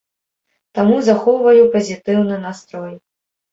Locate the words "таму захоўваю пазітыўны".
0.79-2.43